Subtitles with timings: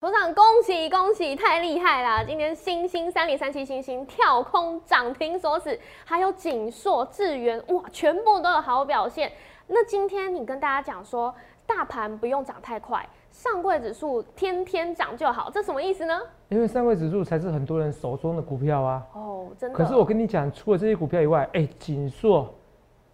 [0.00, 2.22] 头长，恭喜恭喜，太厉害啦！
[2.22, 9.32] 今天星星三零三七星星跳空涨停锁死，还有锦硕、智源，哇，全部都有好表现。
[9.66, 11.34] 那今天你跟大家讲说，
[11.66, 16.16] 大盘不用涨太快，上柜指数天天涨就好，这什么意思呢？
[16.48, 19.04] 因为上柜指数才是很多人手中的股票啊。
[19.14, 19.76] 哦，真的。
[19.76, 22.54] 可是我跟你讲，除了这些股票以外，哎，锦硕、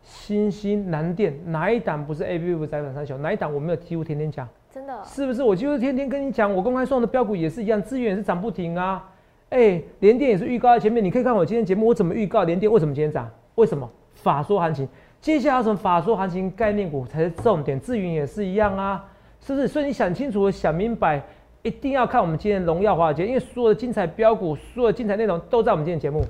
[0.03, 3.23] 星星、南电，哪一档不是 A B F 窄板三雄？
[3.23, 4.46] 哪一档我没有几乎天天讲？
[4.75, 5.41] 真的是不是？
[5.41, 9.09] 我就是天天跟你讲，我公开送的标股也是一样，资源也是涨不停啊。
[9.51, 12.70] 哎，连电也是预告在前面，你可以看我今天节目，我怎么预告连电？
[12.70, 13.30] 为什么今天涨？
[13.55, 13.88] 为什么？
[14.15, 14.88] 法说行情，
[15.20, 19.05] 接下来什么法说行情概念股才是重点，资源也是一样啊，
[19.41, 19.68] 是不是？
[19.68, 21.23] 所以你想清楚、想明白，
[21.62, 26.24] 一定要看我们今天荣耀华尔街，因为所有的精彩标股、所有的精彩内容都在我们今天节目。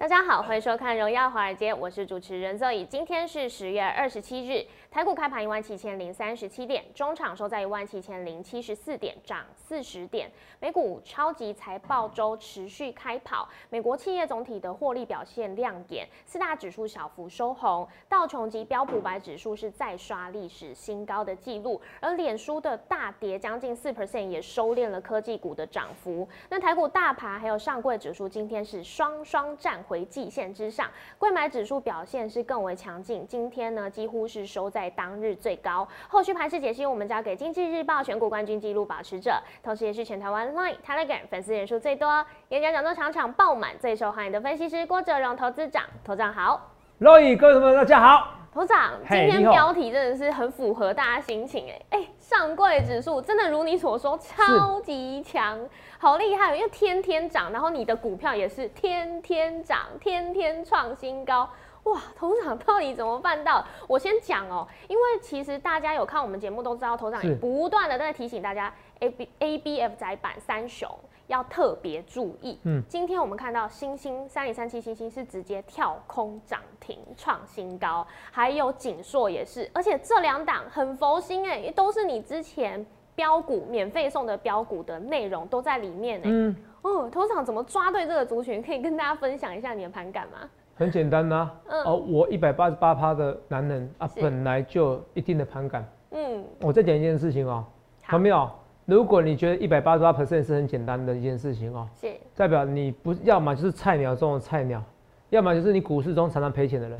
[0.00, 2.86] 大家好，欢迎收看《荣耀华尔街》，我是主持人 Zoe。
[2.86, 10.28] 今天是十月二十七日，台股开盘一万七千零三十七点，中场收在一万七千零七十四点，涨四十点。
[10.58, 26.28] 美股超级财报周持续开跑，美国企业总体的获利表现亮眼，四大指数小幅收红，道琼及标普百指数是再刷历史新高的记录，而脸书的大跌将近四 percent 也收敛了科技股的涨幅。
[26.48, 29.80] 那台股大盘还有上柜指数今天是双双站。
[29.84, 33.26] 回季线之上，柜买指数表现是更为强劲。
[33.26, 35.86] 今天呢，几乎是收在当日最高。
[36.08, 45.82] 后续盘势解析，我们交给经济日报选股冠军纪录保持者，同时也是全台湾 Line Telegram 粉丝人数最多、演讲讲座场场爆满、最受欢迎的分析师郭哲荣投资长。
[46.04, 46.70] 投长好
[47.00, 48.34] ，Roy 各位朋友们大家好。
[48.52, 55.56] 头长，今天标题真的是很符合大家心情哎哎，上柜指数真的如你所说超级强。
[56.00, 61.48] 好厉害，因为天天涨，然后你的股票也是天天涨，天天创新高，
[61.84, 62.00] 哇！
[62.14, 63.64] 头长到底怎么办到？
[63.86, 70.88] 我先讲哦，因为其实大家有看我们节目都知道，头长不断的在提醒大家，A B A B F 窄板三雄
[71.26, 72.58] 要特别注意。
[72.64, 82.84] 嗯，今天我们看到星星三零三七星星是直接跳空涨停创新高，还有锦硕也是，而且这两档很佛心哎，都是你之前。
[83.16, 86.26] 标股免费送的标股的内容都在里面呢。
[86.26, 88.62] 嗯，哦，头场怎么抓对这个族群？
[88.62, 90.48] 可以跟大家分享一下你的盘感吗？
[90.80, 91.50] 很简单呐，
[91.84, 95.86] 哦，我一百八十八趴的男人啊，本来就一定的盘感。
[96.12, 97.62] 嗯，我再讲一件事情哦，
[98.10, 98.50] 有没有？
[98.86, 104.82] 如果你觉得一百八十八 percent 是很简单的一件事情哦，是代表你不要么就是菜鸟中的菜鸟，
[105.28, 106.98] 要么就是你股市中常常赔钱的人。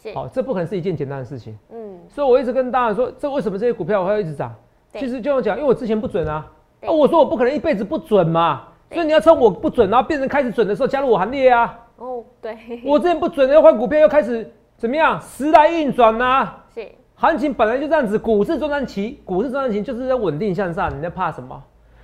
[0.00, 1.58] 是，好，这不可能是一件简单的事情。
[1.70, 4.54] 嗯，所以我一直跟大家说，这为什么这些股票会一直涨？
[4.92, 6.48] 其实就要讲，因为我之前不准啊，
[6.82, 11.82] 啊，我说我不可能一辈子不准嘛，所以你要趁我不准，然后变成开始准的时候加入我行列啊。
[11.96, 15.20] 哦，对，我之前不准，要换股票又开始怎么样？
[15.20, 16.54] 时来运转呐。
[16.74, 21.62] 是，行情本来就这样子，股市中长期，股市中长期就是在稳定向上，你在怕什么？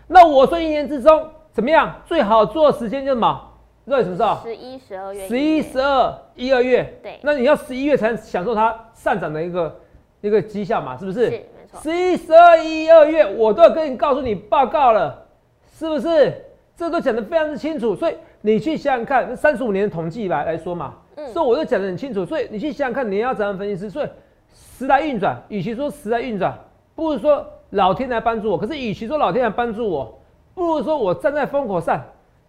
[0.09, 1.95] 那我说一年之中怎么样？
[2.07, 3.49] 最好做的时间就是什么？
[3.85, 4.39] 热什么时候？
[4.43, 5.29] 十一、十二月。
[5.29, 7.01] 十一、十二、一二月。
[7.03, 7.19] 对。
[7.23, 9.81] 那你要十一月才享受它上涨的一个
[10.21, 10.97] 一个绩效嘛？
[10.97, 11.31] 是不是？
[11.31, 11.43] 是。
[11.83, 15.27] 十一、十二、一、二月，我都要跟你告诉你报告了，
[15.75, 16.45] 是不是？
[16.77, 20.95] 这都讲得非常之清楚，所以你去想想看，三十五年的统计来来说嘛，
[21.33, 23.89] 所以我就讲得很清楚，所以你去想想看，你要怎样分析师？
[23.89, 24.09] 所以
[24.53, 26.53] 时来运转，与其说时来运转，
[26.95, 28.59] 不如说老天来帮助我。
[28.59, 30.21] 可是与其说老天来帮助我，
[30.55, 32.01] 不如说我站在风口上，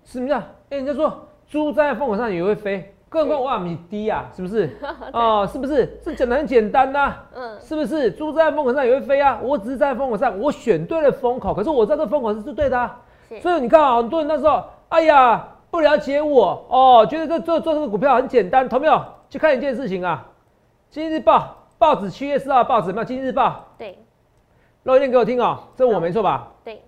[0.03, 0.37] 什么叫？
[0.69, 2.89] 哎，人家说猪站在风口上也会飞。
[3.07, 4.75] 更何况米低啊，是不是？
[5.13, 5.99] 哦，是不是？
[6.03, 8.09] 这讲的很简单呐，嗯，是不是？
[8.09, 12.99] 猪站在风口上也会飞啊，我只是站在风口上，我选对了风口，可是我知道这风口是是对的啊。
[13.39, 19.03] 所以你看啊，很多人那时候，哎呀，不了解我哦，觉得这做做这个股票很简单，同没有？
[19.27, 20.23] 去看一件事情啊，
[20.93, 21.39] 《今日报》
[21.79, 23.05] 报纸七月四号报纸有没有？
[23.07, 23.97] 《今日报》对，
[24.83, 26.47] 录一遍给我听哦，这我没错吧？
[26.63, 26.79] 对，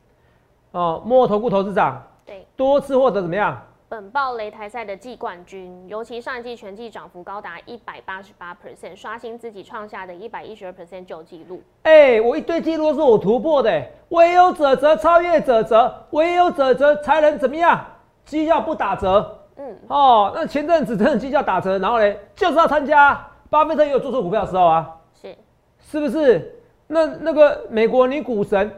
[0.70, 3.60] 哦，摩投顾投资长对，多次获得怎么样？
[3.90, 11.60] 本报擂台赛的季冠军，尤其上一季全季涨幅高达一百八十八 percent，刷新自己创下的一百一十二 percent 旧纪录。
[11.82, 17.84] 哎，我一堆记录都是我突破的，唯有者则超越者则，唯有者则才能怎么样？
[18.25, 19.39] 绩效不打折。
[19.57, 23.25] 嗯，哦，那前阵子真的绩效打折，然后嘞，就是要参加。
[23.50, 25.33] 巴菲特也有做错股票的时候啊，是，
[25.80, 26.60] 是不是？
[26.88, 28.69] 那那个美国女股神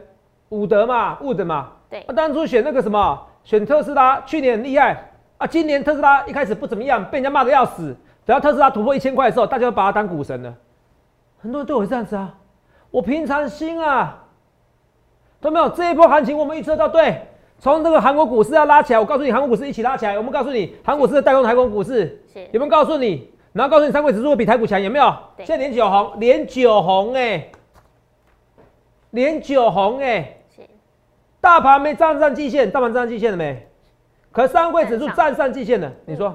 [0.50, 3.26] 伍德嘛，伍德嘛，对，他当初选那个什么？
[3.42, 7.96] 选特斯拉，去年很厉害啊，今年特斯拉一开始不怎么样，被人家骂的要死。
[8.24, 10.54] 等到特斯拉突破一千块的时候，大家都把它当股神了。
[11.40, 12.34] 很多人对我是这样子啊，
[12.90, 14.24] 我平常心啊，
[15.40, 15.68] 都没有？
[15.70, 17.26] 这一波行情我们预测到对，
[17.58, 20.16] 从这个韩国股市要拉起来，我告诉你，韩国股市一起拉起来。
[20.16, 22.22] 我们告诉你，韩国股市带动台湾股市，
[22.52, 23.30] 有没有告诉你？
[23.52, 25.12] 然后告诉你，三贵指数会比台股强，有没有？
[25.38, 27.50] 现在连九红，连九红哎，
[29.10, 30.36] 连九红哎，
[31.40, 33.66] 大盘没站上季线，大盘站上季线了没？
[34.30, 36.28] 可三贵指数站上季线了，你说？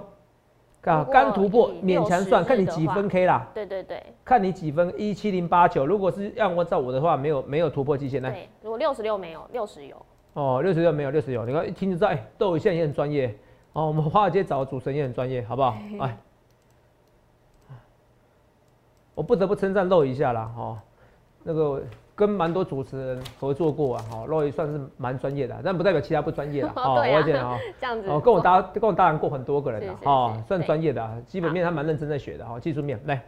[0.81, 3.47] 啊，刚突破勉强算，看你几分 K 啦。
[3.53, 5.85] 对对对，看你几分一七零八九。
[5.85, 8.29] 如果是要我照我的话，没有没有突破季线呢。
[8.29, 9.95] 对，如果六十六没有，六十有。
[10.33, 11.45] 哦，六十六没有，六十有。
[11.45, 13.35] 你看一听就知道，哎，窦宇现在也很专业。
[13.73, 15.77] 哦，我们华尔街找的主持人也很专业，好不好？
[15.99, 16.17] 哎，
[19.15, 20.79] 我不得不称赞露一下啦，哈，
[21.43, 21.83] 那个。
[22.15, 33.19] 跟蛮多主持人合作过啊，哈，露一算是蛮专业的，但不代表其他不专业的， 哦，我讲啊， 这样子，哦，跟我搭跟我搭档过很多个人的，哦，算专业的，基本面他蛮认真在学的，哈，技术面来，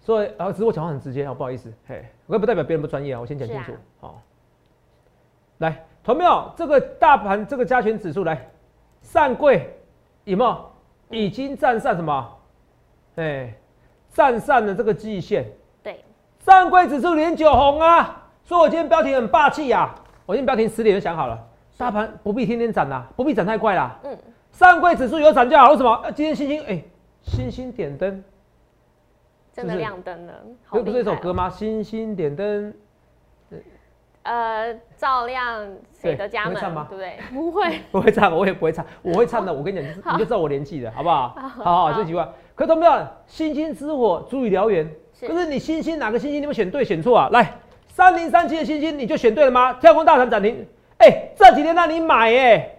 [0.00, 4.22] 所以然后只是我讲话很直接啊，不好意思，嘿，我也不代表别人不专业啊，我先讲清楚，好，
[5.62, 8.50] 来，同没有这个大盘这个加权指数来
[9.00, 9.74] 上柜
[10.24, 10.70] 有没有
[11.08, 12.38] 已经站上什么？
[13.16, 13.54] 哎，
[14.12, 15.46] 站上了这个季线。
[16.40, 18.28] 上柜指数连九红啊！
[18.42, 19.94] 所以我今天标题很霸气呀！
[20.26, 21.38] 我今天标题十点就想好了，
[21.78, 23.96] 大盘不必天天涨啦，不必涨太快啦。
[24.02, 24.18] 嗯，
[24.50, 25.70] 上柜指数有涨就好。
[25.70, 26.10] 为什么？
[26.16, 26.82] 今天星星哎，
[27.22, 28.24] 星星点灯，
[29.52, 30.32] 真的亮灯了。
[30.68, 31.48] 不是一首歌吗？
[31.48, 32.74] 星星点灯，
[34.22, 36.56] 呃，照亮谁的家门？
[36.56, 36.86] 唱吗？
[36.88, 37.18] 对不对？
[37.32, 38.84] 不会， 不会唱，我也不会唱。
[39.02, 41.34] 我会唱的，我跟你讲，你就知道我年纪的好不好？
[41.58, 42.28] 好好，这句话。
[42.54, 43.06] 可懂不懂？
[43.26, 44.88] 星星之火，足以燎原。
[45.20, 47.28] 可是你星星哪个星星你们选对选错啊？
[47.32, 47.54] 来，
[47.88, 49.72] 三零三七的星星你就选对了吗？
[49.74, 50.66] 跳空大盘涨停，
[50.98, 52.70] 哎，这几天让你买哎，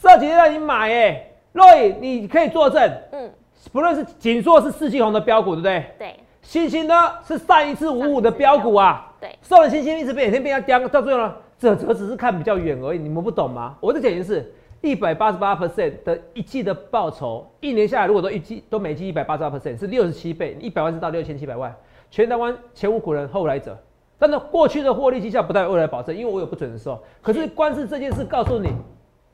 [0.00, 3.30] 这几天让你买哎，Roy 你可以作证，嗯，
[3.72, 5.84] 不论是锦硕是四季红的标股，对不对？
[5.98, 6.16] 对。
[6.48, 9.28] 星星呢是上一次五五的标股啊，对。
[9.42, 13.76] 受了星星一直被每天被人家叼，到最后呢，这这只是看比较远而已，你们不懂吗？
[13.80, 14.54] 我的解释是。
[14.80, 21.74] 一百八十八 percent 的一季的报酬，一年下来如果都一季都每季一百八十八 percent 是六十七倍，一百万是到六千七百万，
[22.10, 23.76] 全台湾前无古人后来者。
[24.18, 26.98] 但是过去的获利绩效不代表未来保证，因为我有不准的时候。
[27.20, 28.70] 可是光是这件事告诉你，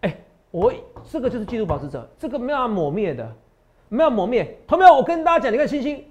[0.00, 0.16] 哎，
[0.50, 0.72] 我
[1.08, 3.30] 这个就是季度保持者，这个没有抹灭的，
[3.90, 4.58] 没有抹灭。
[4.66, 4.94] 同没有？
[4.94, 6.02] 我跟大家讲，你看星星，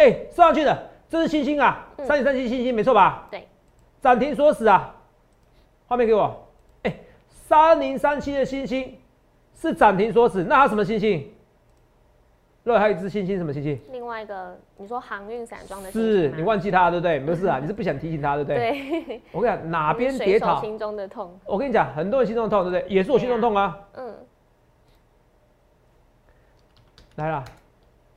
[0.00, 3.28] 哎，升上去的，这是星星啊，三点三七星星没错吧？
[3.30, 3.46] 对，
[4.00, 4.94] 涨停锁死啊，
[5.86, 6.46] 画面给我。
[6.84, 6.96] 哎
[7.28, 8.98] 三零三七的星星
[9.54, 11.30] 是涨停锁死，那它什么星星？
[12.64, 13.78] 另外还有一只星星，什么星星？
[13.92, 17.18] 另外一个，你说航运散装的是你忘记它对不对？
[17.18, 18.56] 没事啊，你是不想提醒它对不对？
[18.58, 19.20] 对。
[19.32, 21.38] 我跟你讲，哪边跌倒，心中的痛。
[21.44, 22.94] 我跟你讲，很多人心中的痛，对不对？
[22.94, 23.78] 也是我心中痛啊。
[23.94, 24.14] 嗯。
[27.16, 27.44] 来了，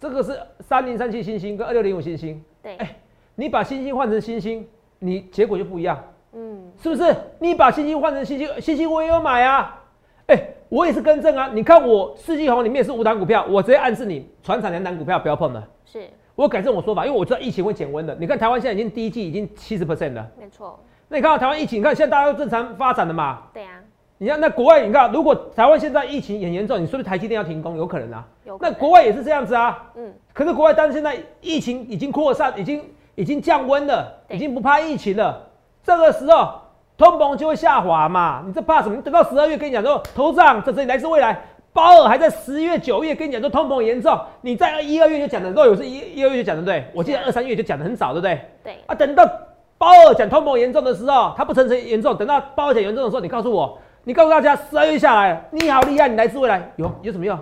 [0.03, 2.43] 这个是三零三七星星跟二六零五星星。
[2.61, 2.75] 对。
[2.75, 2.93] 哎，
[3.35, 4.67] 你把星星换成星星，
[4.99, 5.97] 你结果就不一样。
[6.33, 7.15] 嗯，是不是？
[7.39, 9.81] 你把星星换成星星，星星我也有买啊。
[10.27, 11.49] 哎，我也是更正啊。
[11.53, 15.65] 你看我四季红里面是五档股票，我直接暗示你，船产两档股票不要碰了。
[15.85, 16.05] 是，
[16.35, 18.13] 我改正我说法，因为我知道疫情会减温的。
[18.19, 20.77] 你看台湾现在已经第一季已经七十 percent 了，没错。
[21.07, 23.43] 那你看到台湾疫情，你看现在大家都正常发展了嘛？
[23.53, 23.79] 对啊。
[24.23, 27.75] 你看那国外，你看如果台湾现在疫情很严重，你是不是台积电要停工？
[27.75, 28.25] 有可能啊。
[28.45, 28.57] 有。
[28.61, 29.83] 那国外也是这样子啊。
[29.97, 30.13] 嗯。
[30.31, 32.81] 可是国外，但是现在疫情已经扩散，已经
[33.15, 35.45] 已经降温了，已经不怕疫情了。
[35.83, 36.53] 这个时候，
[36.95, 38.41] 通膨就会下滑嘛？
[38.47, 38.95] 你这怕什么？
[38.95, 41.37] 你等到十二月跟你讲说，头涨，这是来自未来。
[41.73, 46.85] 鲍尔还在十月、九月跟你讲说通膨严重，你在一二月就讲的，都有是一、一二月就讲的对。
[46.93, 48.39] 我记得二三月就讲的很早，对不对？
[48.63, 48.77] 对。
[48.85, 49.29] 啊，等到
[49.77, 52.15] 鲍尔讲通膨严重的时候，他不承认严重。
[52.15, 57.39] 等到鲍尔讲严重的时候，你告诉我，你告诉大家十二月下来，你好厉害，你来自未来，有有什么用？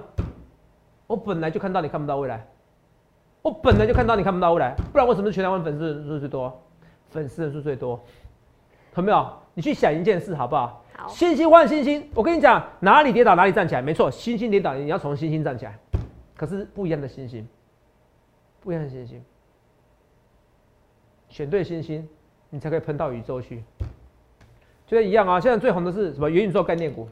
[1.08, 2.46] 我本来就看到你看不到未来，
[3.42, 6.62] 我本来就看到你看不到未来，不然为什么全台湾粉丝人数最多？
[7.10, 8.00] 粉丝人数最多。
[8.96, 9.34] 有没有？
[9.54, 10.84] 你去想一件事好不好？
[10.96, 11.08] 好。
[11.08, 15.78] 星星换星星，我跟你讲，哪里跌倒哪里站起来，没错，星星跌倒你要从星星站起来，
[16.36, 17.48] 可是不一样的星星，
[18.62, 19.24] 不一样的星星，
[21.28, 22.08] 选对星星，
[22.50, 23.64] 你才可以喷到宇宙去。
[24.92, 26.30] 就一样啊，现在最红的是什么？
[26.30, 27.08] 元宇宙概念股，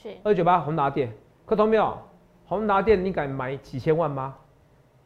[0.00, 1.12] 是二九八宏达电，
[1.44, 1.98] 可懂没有？
[2.46, 4.36] 宏达电你敢买几千万吗？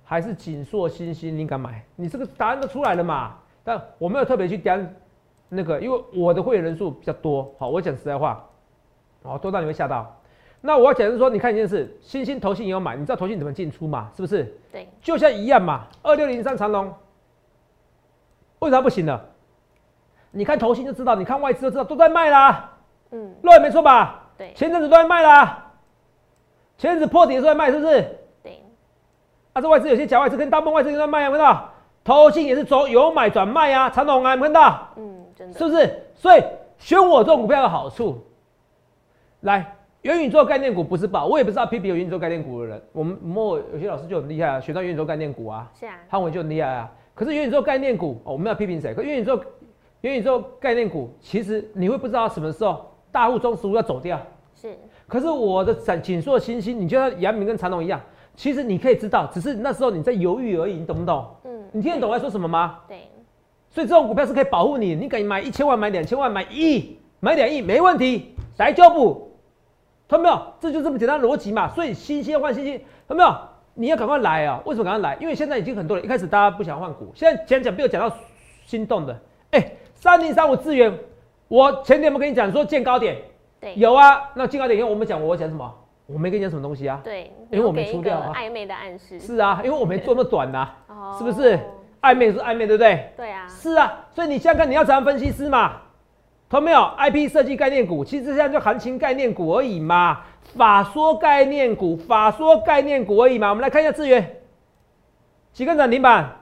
[0.04, 1.82] 还是锦硕新星你敢买？
[1.96, 3.34] 你这个答案都出来了嘛？
[3.64, 4.94] 但我没有特别去点。
[5.48, 8.44] 那个，因为我的会员人数比较多，好，我讲实在话，
[9.22, 10.14] 好多到你会吓到。
[10.60, 14.10] 那我要讲是说，你看一件事，新兴投信也有买，你知道投信怎么进出嘛？
[14.14, 14.54] 是不是？
[14.70, 15.86] 对，就像一样嘛。
[16.02, 16.92] 二六零三长隆，
[18.58, 19.24] 为啥不行了？
[20.30, 22.70] 你看投信就知道，你看外资就知道，都在卖啦。
[23.10, 24.28] 嗯，对，没错吧？
[24.36, 25.72] 对，前阵子都在卖啦，
[26.76, 28.18] 前阵子破底的时候在卖，是不是？
[28.42, 28.62] 对。
[29.52, 31.56] 啊，这外资有些假外资跟大部分外资都在卖，有没有？
[32.04, 34.88] 投信也是走由买转卖啊，长龙啊，有没有看到？
[34.96, 35.24] 嗯。
[35.36, 36.02] 真的是不是？
[36.16, 36.42] 所以
[36.78, 38.24] 选我这种股票的好处，
[39.42, 42.82] 来元宇宙概念股不是宝，我也不知道批评有元宇宙概念股的人。
[42.92, 46.90] 我们莫有些老师就很厉害啊，选到元宇宙概念股啊，是啊，汉伟就很厉害啊。
[47.14, 48.92] 可是元宇宙概念股，哦，我们要批评谁？
[48.94, 49.40] 可元宇宙
[50.02, 54.20] 元宇宙概念股，其实你会不知道什么时候大户中实物要走掉。
[54.54, 54.76] 是，
[55.06, 58.00] 可是我的紧紧缩的星星，你就像阳明跟长隆一样，
[58.34, 61.26] 其实你可以知道，只是那时候你在犹豫而已，你懂不懂？
[61.44, 62.80] 嗯，你听得懂我在说什么吗？
[62.86, 62.98] 对。
[63.70, 69.30] 所以这种股票是可以保护你，你敢买一千万、买两千万、买一亿、买两亿没问题，来就不，
[70.08, 70.42] 看到没有？
[70.58, 71.68] 这就这么简单逻辑嘛。
[71.68, 73.38] 所以新鲜换新鲜，看到没有？
[73.74, 74.60] 你要赶快来啊！
[74.64, 75.16] 为什么赶快来？
[75.20, 78.16] 因为现在已经很多人一开始大家不想换股，现在讲讲被我讲到
[78.64, 79.16] 心动的。
[79.52, 80.96] 哎，三零三五资源，
[81.48, 83.16] 我前天我跟你讲说见高点，
[83.60, 84.30] 对，有啊。
[84.34, 85.74] 那见高点以后我们讲我讲什么？
[86.06, 87.00] 我没跟你讲什么东西啊？
[87.02, 88.32] 对，因为我没出掉啊。
[88.34, 89.18] 暧昧的暗示。
[89.18, 90.68] 是啊，因为我没做那么短呐，
[91.18, 91.58] 是不是？
[92.00, 93.12] 暧昧是暧昧，对不对？
[93.16, 93.46] 对啊。
[93.48, 95.72] 是啊，所以你现在看你要怎样分析师嘛？
[96.48, 100.20] 懂没有？IP 设计概念股，其实现在就行情概念股而已嘛。
[100.56, 103.50] 法说概念股，法说概念股而已嘛。
[103.50, 104.36] 我们来看一下资源，
[105.52, 106.37] 几根涨停板？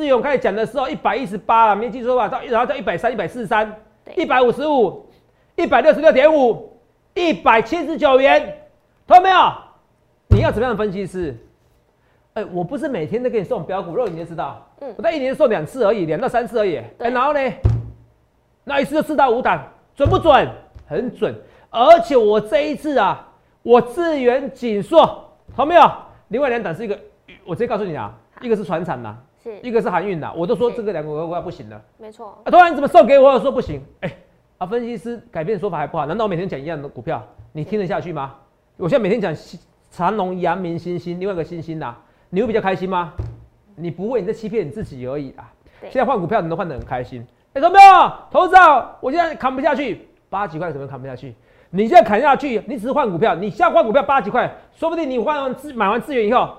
[0.00, 2.28] 智源开始讲的时候一百一十八了，没记错吧？
[2.28, 3.70] 到然后到一百三、一百四十三、
[4.16, 5.06] 一百五十五、
[5.56, 6.76] 一百六十六点五、
[7.14, 8.56] 一百七十九元，
[9.06, 9.36] 到没有？
[10.28, 11.36] 你要怎么样的分析师？
[12.34, 14.66] 哎，我不是每天都给你送标股肉，你就知道。
[14.80, 16.76] 嗯，我在一年送两次而已，两到三次而已。
[16.98, 17.40] 哎，然后呢，
[18.64, 19.62] 那一次就四到五档，
[19.94, 20.48] 准不准？
[20.86, 21.34] 很准。
[21.68, 23.28] 而且我这一次啊，
[23.62, 25.82] 我资源紧缩，好没有？
[26.28, 26.98] 另外两档是一个，
[27.44, 31.80] 我直接告诉你啊，一个是船产的，是一个是航运的，我都说这个两个股票不行了。
[31.98, 32.38] 没错。
[32.44, 33.38] 啊，突然怎么送给我？
[33.40, 33.80] 说不行。
[34.00, 34.16] 哎，
[34.58, 36.06] 啊，分析师改变说法还不好？
[36.06, 38.34] 难道我每天讲一样的股票，你听得下去吗？
[38.76, 39.34] 我现在每天讲
[39.90, 41.96] 长隆、阳明、星星，另外一个星星呐。
[42.28, 43.12] 你会比较开心吗？
[43.74, 45.50] 你不会，你在欺骗你自己而已啊！
[45.82, 47.26] 现在换股票，你都换得很开心。
[47.54, 48.12] 哎，有没有？
[48.30, 48.96] 投资啊！
[49.00, 51.34] 我现在砍不下去，八几块怎么砍不下去？
[51.70, 56.56] 你现在砍下去，你只是换股票，你现在换股票八几块，说不定你换完资买完资源以后，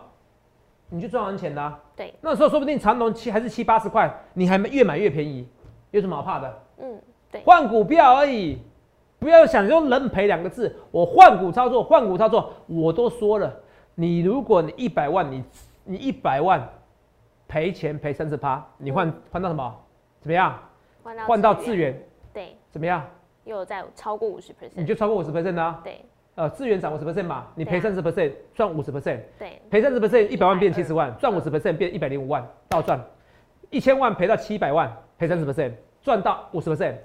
[0.94, 1.80] 你就赚完钱的。
[1.96, 5.48] 对，那时候说不定长隆七还是七八十块，你还越买越便宜，
[5.92, 6.64] 有什么好怕的？
[6.80, 8.60] 嗯，对，换股票而已，
[9.18, 10.76] 不要想用人赔两个字。
[10.92, 13.52] 我换股操作，换股操作，我都说了。
[13.96, 15.44] 你如果你一百万，你
[15.86, 16.68] 你一百万
[17.48, 19.76] 赔钱赔三十趴，你换换到什么？
[20.20, 20.60] 怎么样？
[21.26, 21.98] 换到资源？
[22.34, 23.06] 对，怎么样？
[23.46, 25.82] 又在超过五十 percent，你就超过五十 percent 啊？
[25.84, 26.06] 对，
[26.36, 33.00] 呃，资源涨五十 percent 嘛，你赔三十 percent 赚五十 percent，对，赔三十 percent 一百万变七十万，赚五十 percent 变一百零五万，倒赚，
[33.70, 36.96] 一千万赔到七百万，赔三十 percent 赚到五十 percent，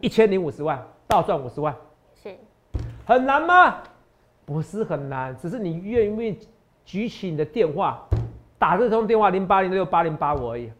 [0.00, 1.74] 一千零五十万倒赚五十万，
[2.20, 2.36] 是
[3.06, 3.76] 很难吗？
[4.44, 6.38] 不是很难，只是你愿不愿意
[6.84, 8.04] 举起你的电话，
[8.58, 10.70] 打这通电话零八零六八零八五而已。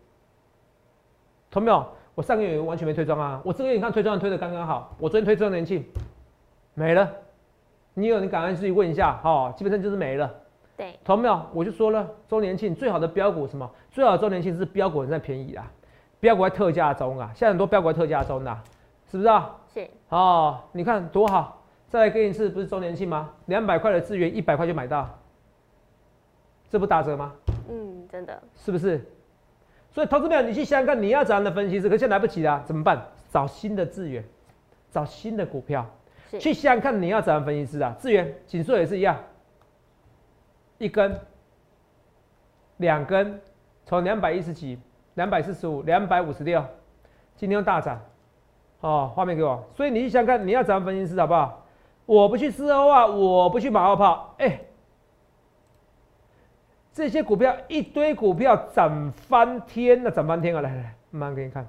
[1.51, 1.87] 同没有？
[2.15, 4.95] 我上个月完全没推装啊，我这个月你看推装推的刚刚好。
[4.99, 5.85] 我昨天推周年庆
[6.75, 7.11] 没了，
[7.95, 10.33] 你有你赶快自己问一下哈，基本上就是没了。
[10.77, 11.41] 对，同没有？
[11.53, 13.71] 我就说了，周年庆最好的标股什么？
[13.91, 15.71] 最好的周年庆是标股在便宜啊，
[16.19, 18.59] 标股在特价中啊，现在很多标股在特价中的，
[19.11, 19.57] 是不是啊？
[19.73, 19.89] 是。
[20.09, 21.59] 哦，你看多好。
[21.89, 23.29] 再来给你一次，不是周年庆吗？
[23.45, 25.07] 两百块的资源，一百块就买到，
[26.71, 27.35] 这不打折吗？
[27.69, 28.99] 嗯，真的，是不是？
[29.91, 31.91] 所以投资友，你去想想看，你要怎样的分析师？
[31.91, 33.09] 可现在来不及了，怎么办？
[33.31, 34.25] 找新的资源，
[34.91, 35.87] 找新的股票，
[36.41, 37.95] 去想想看你要怎样分析师啊？
[37.99, 39.17] 资源紧缩也是一样，
[40.79, 41.19] 一根、
[42.79, 43.41] 两根，
[43.85, 44.79] 从两百一十几、
[45.15, 46.65] 两百四十五、两百五十六，
[47.37, 48.01] 今天又大涨，
[48.81, 49.63] 哦，画面给我。
[49.75, 51.65] 所以你去想看你要怎样分析师，好不好？
[52.07, 54.35] 我不去吃欧啊，我不去马后炮。
[54.39, 54.61] 哎，
[56.93, 60.61] 这些股票一堆股票涨翻天了，涨翻天啊！
[60.61, 61.67] 来来来，慢慢给你看。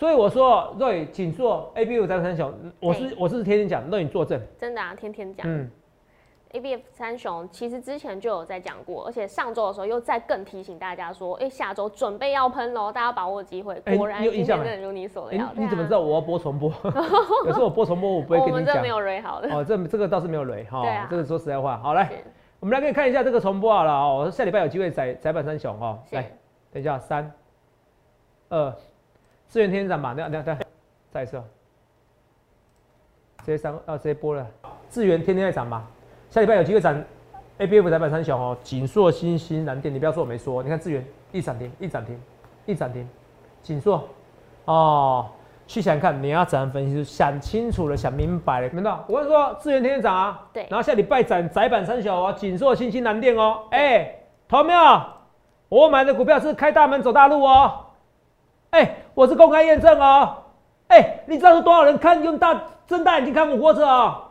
[0.00, 4.40] 所以我说，瑞请做 A B 五三三雄，我是我是天天讲，让你作证。
[4.56, 5.46] 真的啊，天天讲。
[5.46, 5.70] 嗯。
[6.52, 13.78] A B F 三雄其实之前就有在讲过，而且上周的时候又再更提醒大家说，哎，下周准备要喷喽，大家把握机会。
[13.94, 15.52] 果然今天真的如你所料。
[15.54, 16.72] 你怎么知道我要播重播？
[17.44, 18.54] 有时候我播重播，我不会 跟你讲。
[18.54, 19.54] 我们这没有雷好的。
[19.54, 20.80] 哦，这这个倒是没有雷哈。
[20.80, 21.06] 对啊。
[21.10, 22.10] 这个说实在话，好来，
[22.58, 24.30] 我们来给你看一下这个重播好了哦。
[24.30, 25.98] 下礼拜有机会载载板三雄哦。
[26.12, 26.22] 来，
[26.72, 27.30] 等一下，三、
[28.48, 28.74] 二，
[29.50, 30.14] 资源天涨嘛？
[30.14, 30.56] 等等等，
[31.10, 31.36] 再一次。
[33.38, 34.46] 直接上啊，直接播了。
[34.88, 35.84] 资源天天在涨嘛？
[36.30, 36.94] 下礼拜有机会涨
[37.58, 42.20] ，A B F 台板三小哦，锦硕、新兴、蓝电，你不要说我没说，你看资源一涨停，一涨停，
[42.64, 43.08] 一涨停，
[43.60, 44.08] 锦硕
[44.66, 45.28] 哦，
[45.66, 48.96] 去想看你要怎样分析，想清楚了，想明白了，明白？
[49.08, 54.14] 我跟你说，资源天天涨啊，对，然后下礼拜涨窄板三小哦，锦硕、新兴、蓝电哦，哎，
[54.46, 55.02] 同没有？
[55.68, 57.86] 我买的股票是开大门走大路哦，
[58.70, 58.99] 哎，我。
[59.20, 60.34] 我是公开验证哦。
[60.88, 64.28] 哎，你知道是多少人看用大睁大眼睛看我过车啊？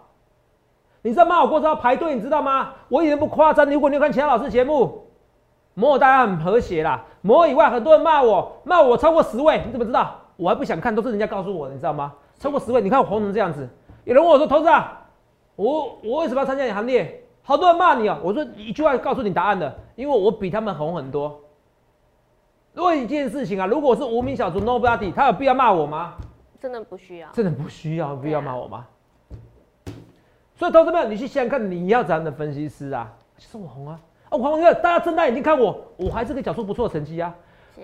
[1.04, 2.72] 你知道骂我过车要排队，你知道吗？
[2.88, 3.70] 我一点不夸张。
[3.70, 5.06] 如果你有看其他老师节目，
[5.76, 7.06] 摩尔大家很和谐啦。
[7.22, 10.16] 摩尔以外很多人骂我，骂我超过十位，你怎么知道？
[10.38, 12.12] 我还不想看，都是人家告诉我的，你知道吗？
[12.40, 13.70] 超过十位，你看我红成这样子。
[14.06, 15.06] 有人问我说：“投资啊，
[15.56, 18.18] 我我为什么要参加你行列？”好多人骂你啊！
[18.24, 21.40] 我说一句话告诉你答案的，因为我比他们红很多。
[22.80, 26.14] 问一件事情啊，如果是无名小卒 Nobody，他有必要骂我吗？
[26.60, 28.86] 真的不需要，真的不需要，必要骂我吗？
[30.56, 33.10] 所以，投资们，你去想想看，你要怎样的分析师啊？
[33.38, 34.00] 是我红啊！
[34.30, 37.34] 啊，我红，大家睁大眼睛看我，我还是可以缴出不错的成绩啊！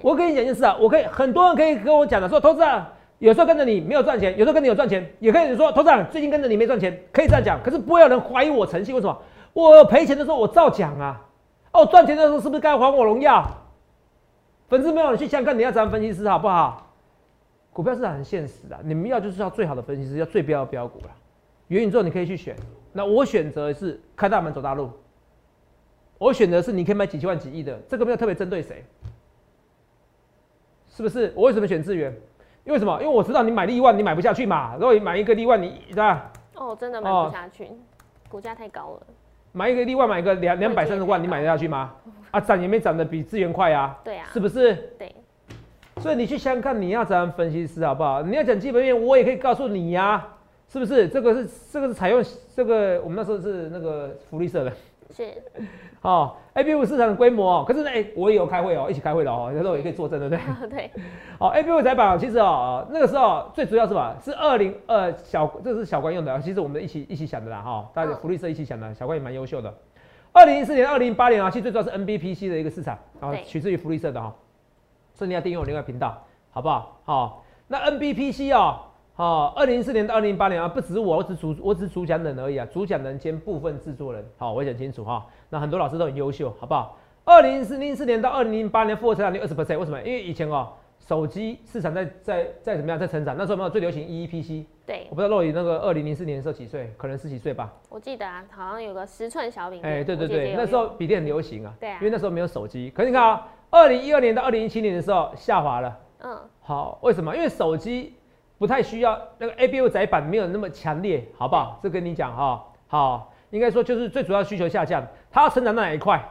[0.02, 7.58] 我跟你讲一件事啊，我可以很多人可以跟我讲的，说投资啊，有时候跟着你没有赚钱，有时候跟你有赚钱，也可以说投资啊，最近跟着你没赚钱，可以这样讲。
[7.64, 9.18] 可是不会有人怀疑我诚信，为什么？
[9.54, 11.22] 我赔钱的时候我照讲啊！
[11.72, 13.42] 哦，赚钱的时候是不是该还我荣耀？
[14.68, 16.82] 粉丝没有，你去想想看，你要找分析师好不好？
[17.72, 21.10] 股票市场很现实的，你们要就是要最好的分析师，要最标的标股了。
[21.68, 22.56] 元宇宙你可以去选，
[22.94, 24.90] 那我选择是开大门走大路。
[26.18, 28.86] 我选择是你可以买几千万几亿的，这个没有特别针对谁，
[30.88, 31.34] 是不是？
[31.36, 32.16] 我为什么选资源？
[32.64, 32.94] 因为什么？
[33.02, 34.76] 因为我知道你买利万你买不下去嘛。
[34.76, 36.32] 如果你买一个利万，你对吧？
[36.56, 37.70] 哦，真的买不下去，
[38.30, 39.08] 股价太高了。
[39.56, 41.94] 买一个例外，买一个两两百三十万，你买得下去吗？
[42.32, 43.98] 啊，涨也没涨得比资源快啊。
[44.04, 44.28] 对啊。
[44.34, 44.76] 是不是？
[45.00, 45.16] 对。
[46.02, 48.22] 所以你去想想看，你要怎样分析师好不好？
[48.22, 50.28] 你要讲基本面，我也可以告诉你呀，
[50.68, 51.08] 是不是？
[51.08, 52.22] 这个是这个是采用
[52.54, 54.74] 这个，我们那时候是那个福利社的，
[55.16, 55.24] 是。
[56.06, 60.68] 哦，A B 五市场的规模哦，可是呢，哎，我也有开会哦，一起开会的哦，有时候也可以作证，对不对？
[60.70, 60.92] 对。
[61.40, 69.74] 哦，A B 五窄板其实哦，那个时候最主要是吧，是二零二小，这是小关用的，其实我们一起一起想的啦，哈，大家福利社一起想的，小关也蛮优秀的。
[70.32, 74.32] 二零一四年、二零一八年啊，其实最主要是 N B P C 的一个市场，然后取自于福利社的哈。
[75.14, 76.22] 所以你要订阅我另外频道，
[76.52, 77.00] 好不好？
[77.06, 78.80] 好，那 N B P C 哦，
[79.18, 85.26] 好，二零一四年到二零一八年啊，不止我，我只主，我只主讲人而已啊，主讲人兼部分制作人，好，我讲清楚哈。
[85.50, 86.98] 那很多老师都很优秀，好不好？
[87.24, 89.98] 二零四零四年到二零零八年复合成长率二十 percent，为什么？
[90.02, 90.68] 因为以前哦，
[91.00, 94.66] 手机市场在在在怎么样在成长，那时候没有最流行 E E P C。
[94.86, 97.74] 对，我不知道洛伊那个二零零四年的时候几岁，可能十几岁吧。
[97.88, 99.80] 我记得啊，好像有个十寸小饼。
[99.82, 101.74] 哎，对对对，那时候笔电很流行啊。
[101.80, 101.98] 对啊。
[102.02, 103.48] 因为那时候没有手机，可是你看啊。
[103.72, 107.36] 二零一二年到二零一七年的时候下滑了，嗯，好，为什么？
[107.36, 108.14] 因为手机
[108.58, 111.80] 不太需要那个 A B U 载板没有那么强烈，好不好？
[111.84, 116.24] 这跟你讲哈，好，应该说就是最主要需求下降，它要成长到哪一块？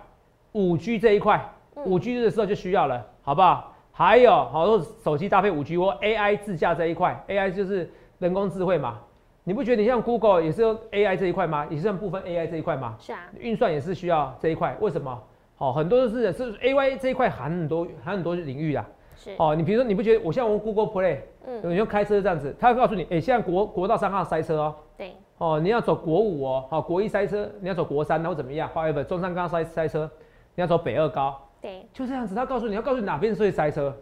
[0.52, 1.52] 五 G 这一块，
[1.84, 3.72] 五 G 的时候就需要了，好不好？
[3.92, 8.98] 还有好多手机搭配五 G 或 AI 自驾这一块，AI 就是人工智慧嘛，
[9.44, 11.66] 你不觉得你像 Google 也是用 AI 这一块吗？
[11.70, 12.96] 也是用部分 AI 这一块吗？
[12.98, 15.22] 是啊，运算也是需要这一块，为什么？
[15.58, 18.84] 哦，很多都是是 AI 这一块含很多含很多领域啊。
[19.24, 24.74] 是哦，你比如说你不觉得我像我 Google Play，嗯，你用开车这样子，他会告诉你，哎，现在国国道三号塞车哦。
[24.98, 25.14] 对。
[25.38, 28.68] 哦，你要走国五哦，好，国一塞车，你要走国三，然后怎么样？
[28.68, 30.08] 花一本中山刚塞塞车，
[30.54, 31.34] 你要走北二高。
[31.62, 31.86] 对。
[31.92, 33.96] 就这样子，他告诉你要告诉你哪边是会塞车，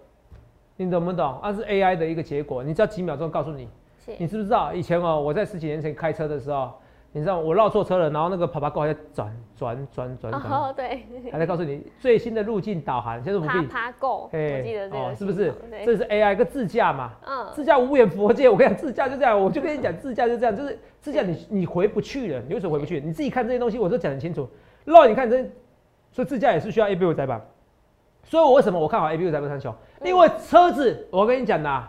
[0.76, 1.38] 你懂不懂？
[1.42, 3.68] 那是 A I 的一个结果，你只要几秒钟告诉你。
[4.04, 4.12] 是。
[4.18, 6.72] 你知不知道以前哦，我在十几年前开车的时候。
[7.14, 13.66] 你知道我绕错车了，然后那个爬爬狗还在转转转转转，哦对，还在告诉你最新的路径导航，现在不必。
[13.66, 15.55] 爬爬狗，我记得这个是不是？
[15.85, 17.12] 这是 AI 个自驾嘛？
[17.27, 22.98] 嗯，自驾无远佛界，我跟你讲，自驾就这样，我就跟你讲，自驾就这样，就是自驾你你回不去了，你为什么回不去？
[22.98, 24.48] 你自己看这些东西，我都讲很清楚。
[24.87, 25.44] 绕你看这，
[26.12, 27.42] 所以自驾也是需要 A B U 载板，
[28.25, 29.75] 所以我为什么我看好 A B U 载板三雄？
[30.03, 31.85] 因为车子，我跟你讲呐，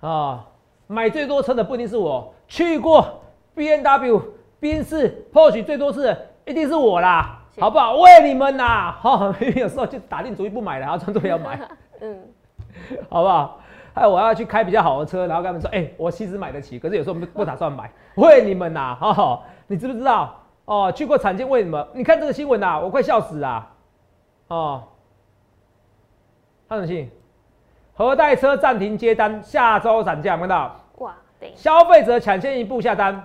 [0.00, 0.44] 啊，
[0.88, 3.20] 买最多车的不一定是我，去过
[3.54, 4.22] B N W。
[4.60, 7.96] 宾士、Porsche 最多次一定是我啦，好不好？
[7.96, 11.60] 为你们呐， 好，有时候就打定主意不买了，然后装作要买，
[12.00, 12.20] 嗯，
[13.08, 13.60] 好不好？
[13.94, 20.40] 还有我要去开比较好的车，然后跟他们说，哎，我其实买得起，可是有时候不不打算买，为你们呐，哈，你知不知道？
[20.66, 21.88] 哦，去过产经为什么？
[21.94, 23.74] 你看这个新闻呐，我快笑死啊！
[24.48, 24.82] 哦，
[26.68, 27.10] 汉永信，
[27.94, 30.76] 核代车暂停接单，下周涨价，看到？
[30.98, 33.24] 哇，对，消费者抢先一步下单。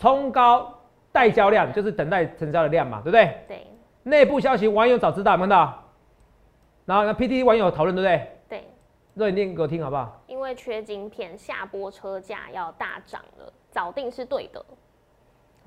[0.00, 0.72] 冲高
[1.12, 3.36] 待交量就是等待成交的量嘛，对不对？
[3.46, 3.66] 对。
[4.02, 5.84] 内部消息，网友早知道，看到。
[6.86, 8.32] 然后那 P T 网友讨论，对不对？
[8.48, 8.64] 对。
[9.12, 10.22] 那你念给我听好不好？
[10.26, 14.64] 因为缺晶片，下波车价要大涨了，早定是对的。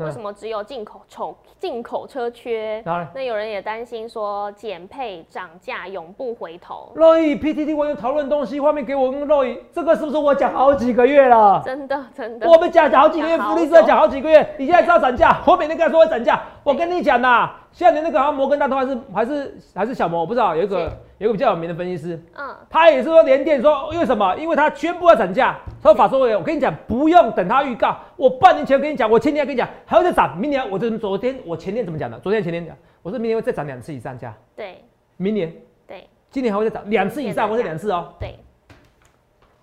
[0.05, 2.83] 为什么只有进口丑进口车缺？
[3.13, 6.91] 那有人也担心说减配涨价永不回头。
[6.95, 11.61] 洛伊 PTT 网友讨论东西，画面给我跟洛伊，这个是不是我讲好几个月了？
[11.65, 15.41] 真的真的，我们讲讲好几个月，福利社讲好几个月，你现在知道涨价？
[15.45, 20.97] 我每天跟他说会涨价，我跟你讲呐，现在的那个好像摩根大通还是还是还是小摩，我不知道有一个。
[21.19, 24.35] 有个比较有名的分析师，嗯，他也是说连电说因为什么？
[24.35, 25.57] 因为他宣布要涨价。
[25.81, 32.19] 他说法说委我跟你讲，不用等他预告，我半年前跟你讲，我前天跟你讲还会再涨，明年我就昨天我前天怎么讲的？
[32.19, 34.33] 昨天前天讲，我说明年会再涨两次以上价。
[34.53, 34.83] 对，
[35.15, 35.53] 明年
[35.87, 38.13] 对，今年还会再涨两次以上，或者两次哦。
[38.19, 38.37] 对，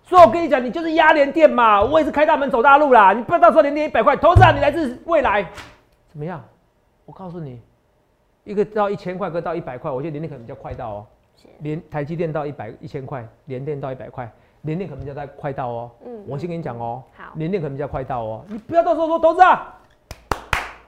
[0.03, 3.13] 所以我跟你讲，你就是压连电嘛，我也是开大门走大路啦。
[3.13, 5.45] 你不要到时候连电一百块，投资啊，你来自未来，
[6.09, 6.43] 怎么样？
[7.05, 7.61] 我告诉你，
[8.51, 11.07] 一个到一千块，一个到一百块，我觉得联电可能比较快到哦。
[11.59, 14.31] 连台积电到一百一千块，连电到一百块，
[14.63, 15.91] 连电可能比较快到哦。
[16.05, 17.01] 嗯，我先跟你讲哦。
[17.15, 18.45] 好，连电可能比较快到哦。
[18.47, 19.79] 你不要到时候说投资啊，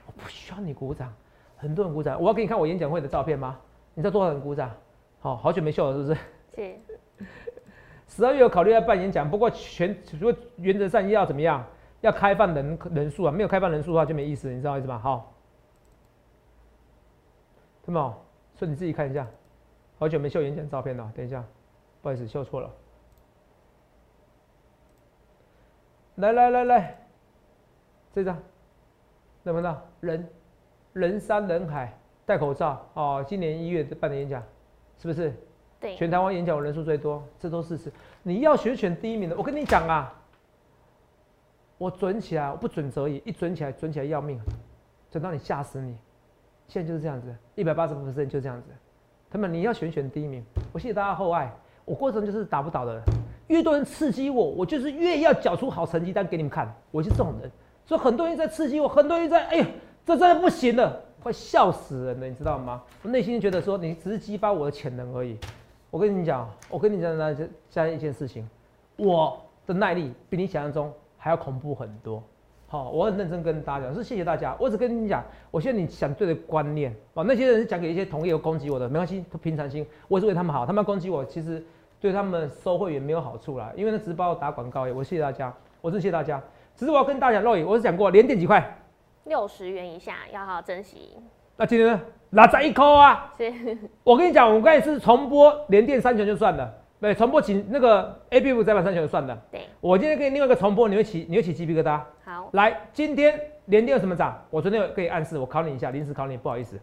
[0.06, 1.12] 我不需要你鼓掌，
[1.56, 2.20] 很多人鼓掌。
[2.20, 3.58] 我要给你看我演讲会的照片吗？
[3.94, 4.70] 你知道多少人鼓掌？
[5.20, 6.20] 好好久没秀了，是不是？
[6.54, 6.74] 是。
[8.06, 11.64] 十二月有考虑要办演讲，不过全如果原则上要怎么样？
[12.00, 15.00] 要开放人人数啊，没有开放人数的话就没意思，你知道意思吗？
[15.02, 15.33] 好，
[17.84, 18.14] 听到没有？
[18.56, 19.26] 所以你自己看一下。
[19.98, 21.44] 好久没秀演讲照片了，等一下，
[22.02, 22.70] 不好意思，秀错了。
[26.16, 26.98] 来来来来，
[28.12, 28.36] 这张，
[29.42, 30.28] 能不能人
[30.92, 33.24] 人山人海，戴口罩哦。
[33.26, 34.42] 今年一月办的演讲，
[34.98, 35.32] 是不是？
[35.80, 35.96] 对。
[35.96, 37.92] 全台湾演讲人数最多，这都事实。
[38.22, 40.12] 你要选选第一名的，我跟你讲啊，
[41.78, 44.40] 我准起来，我不准则已，一准起来，准起来要命，
[45.10, 45.96] 准到你吓死你。
[46.68, 48.68] 现在就是这样子，一百八十分就这样子。
[49.30, 51.52] 他们你要选选第一名，我谢谢大家厚爱。
[51.84, 53.02] 我过程就是打不倒的，
[53.48, 56.74] 越多人刺激我，我就是越要缴出好成绩单给你们看。
[56.90, 57.50] 我是这种人，
[57.84, 59.66] 所以很多人在刺激我，很多人在，哎呀，
[60.06, 62.82] 这真的不行了，快笑死人了，你知道吗？
[63.02, 65.36] 我内心觉得说，你只是激发我的潜能而已。
[65.90, 68.48] 我跟你讲， 我跟你讲那这这一件事情，
[68.96, 72.22] 我的耐力比你想象中还要恐怖很多。
[72.74, 74.56] 好，我很认真跟大家讲，是谢谢大家。
[74.58, 79.86] 我只跟你讲，我现在你想对的观念啊，那些人是讲给一些同业攻击我的，没关系，平常心。
[80.08, 81.64] 我也是为他们好，他们攻击我，其实
[82.00, 84.82] 对他们收会员没有好处啦，因为那只是帮我打广告。
[84.92, 86.42] 我谢谢大家，我是谢谢大家。
[86.74, 88.76] 只是我要跟大家讲，肉眼我是讲过，连电几块，
[89.22, 91.10] 六十元以下要好好珍惜。
[91.56, 93.32] 那今天呢，拿在一扣啊！
[93.38, 96.74] 是，我跟你讲，我刚才是重播连电三拳就算了。
[97.04, 99.38] 对，重播起那个 A B F 窄板三全算的。
[99.52, 102.00] 对，我今天给你另外一个重播，你会起你会起鸡皮疙瘩。
[102.24, 104.42] 好，来，今天联电有什么涨？
[104.48, 106.80] 我昨天有可以暗示，我考你一下，临时考你，不好意思。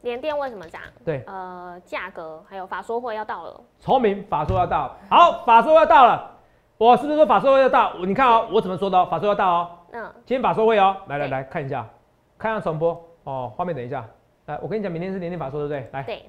[0.00, 0.80] 联电为什么涨？
[1.04, 3.60] 对，呃，价格还有法说会要到了。
[3.78, 6.30] 聪明，法说要到，好，法说要到了。
[6.78, 7.92] 我是不是说法说会要到？
[8.06, 8.96] 你看哦，我怎么说的？
[8.96, 9.70] 哦法说要到哦。
[9.90, 10.02] 嗯。
[10.24, 11.86] 今天法说会哦，来来来看一下，
[12.38, 14.02] 看一下重播哦，画面等一下。
[14.46, 15.90] 来，我跟你讲，明天是联电法说，对不对？
[15.92, 16.02] 来。
[16.04, 16.22] 对。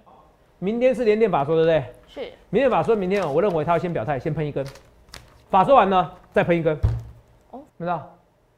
[0.64, 1.84] 明天是连电法说，对不对？
[2.08, 2.32] 是。
[2.50, 4.66] 明天法说，明天我认为他要先表态，先喷一根。
[5.50, 6.74] 法说完呢，再喷一根。
[7.52, 8.10] 哦，知道？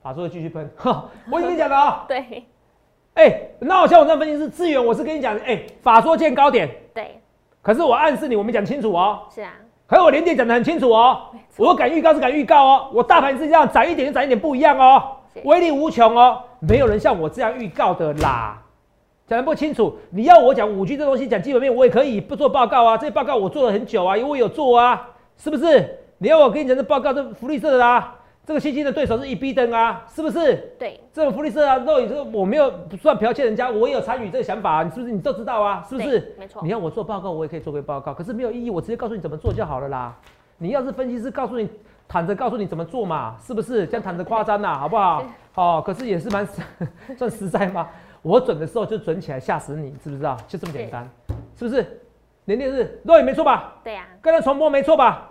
[0.03, 0.69] 法说继续喷。
[0.77, 2.05] 哈， 我跟你讲了啊。
[2.07, 2.45] 对。
[3.15, 6.69] 哎，那我像我这样分析是资源，我是跟你讲，哎，法说见高点。
[6.93, 7.19] 对。
[7.63, 9.21] 可是我暗示你，我没讲清楚哦。
[9.33, 9.53] 是啊。
[9.87, 11.23] 可是我连电讲的很清楚哦。
[11.57, 12.91] 我敢预告是敢预告哦。
[12.93, 15.17] 我大盘是这样，涨一点就涨一点，不一样哦。
[15.43, 16.43] 威力无穷哦。
[16.59, 18.61] 没有人像我这样预告的啦。
[19.27, 22.95] 讲的不清楚，你要我讲五 G 这东西，讲基本面我也可以不做报告啊。
[22.95, 25.97] 这些报告我做了很久啊，因为我有做啊，是不是？
[26.19, 30.55] 你要我跟你讲这报告，这福利社的啦，这个新兴的对手是一逼登啊，是不是？
[30.77, 35.11] 对，这种福利社啊，肉眼这个我没有不算剽窃人家，我也有参与这个想法，啊你是不是？
[35.11, 36.35] 你都知道啊，是不是？
[36.37, 36.61] 没错。
[36.63, 40.15] 你要我做报告，我也可以做个报告，可是没有意义，我直接告诉你怎么做就好了啦。
[40.59, 41.67] 你要是分析师，告诉你
[42.07, 43.87] 躺着告诉你怎么做嘛，是不是？
[43.87, 45.23] 这样躺着夸张啦，好不好？
[45.51, 46.47] 好，可是也是蛮
[47.17, 47.87] 算实在吗？
[48.25, 50.35] 我准的时候就准起来吓死你，知不知道？
[50.47, 51.07] 就这么简单，
[51.55, 52.01] 是不是？
[52.45, 53.75] 连电视肉也没错吧？
[53.83, 54.03] 对呀。
[54.19, 55.29] 刚才重播没错吧？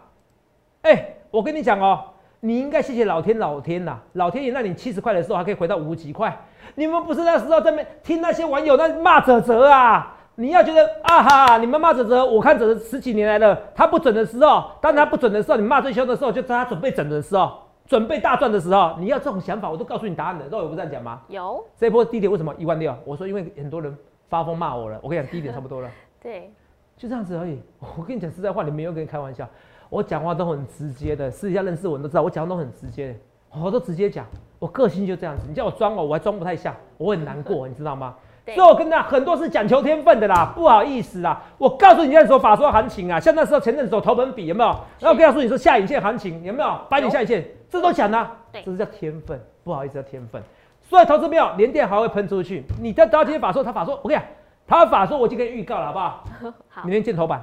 [0.83, 2.05] 哎，我跟你讲哦，
[2.39, 6.41] 你应该谢谢老天，老天呐，老天爷让你七十块的时候还可以回到五几块。
[6.77, 10.17] 你们不是那时候在那听那些网友在骂泽泽啊？
[10.37, 17.64] 你要觉得啊哈，你们骂泽泽，我看泽泽十几年来了，他不准的时候，当他不准的时候，你骂最凶的时候，就在他准备整的时候。
[17.87, 20.47] 准备大赚的时候，你要这种想法，我都告诉你答案的。
[20.49, 21.21] 肉有不这样讲吗？
[21.29, 21.65] 有。
[21.79, 22.95] 这一波低点为什么一万六？
[23.05, 23.97] 我说因为很多人
[24.29, 24.99] 发疯骂我了。
[25.03, 25.91] 我跟你讲，低点差不多了。
[26.23, 26.51] 对，
[26.97, 27.61] 就这样子而已。
[27.97, 29.47] 我跟你讲实在话，你没有跟你开玩笑。
[29.91, 33.15] 我讲话都很直接的，私底下认识我都知道，我讲话都很直接，
[33.63, 34.27] 我都直接讲。
[34.59, 38.15] 我个性就这样子，你叫我装我，我还装不太像，我很难过，你知道吗？
[38.47, 41.43] 所以我跟你讲，很多是讲求天分的啦，不好意思啦。
[41.59, 44.75] 我告诉你，那时候法说行情啊，像那时候前阵子投本比有没有？
[45.01, 46.81] 然后告诉你说下影线行情有没有？
[46.89, 47.45] 白点下影线，
[47.75, 50.41] 这都讲的，这是叫天分，不好意思叫天分。
[50.81, 52.63] 所以投资没有连电还会喷出去。
[52.81, 54.31] 你在到今天法说，他法说，我跟你讲，
[54.65, 56.25] 他法说我就给你预告了，好不好？
[56.69, 57.43] 好明，天见头版，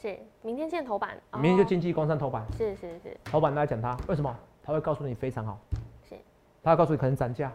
[0.00, 4.34] 是明天见头版，明天就哦经济工商头版，是是是头版来讲它为什么？
[4.64, 5.58] 他会告诉你非常好，
[6.08, 6.16] 是，
[6.62, 7.52] 他会告诉你可能涨价，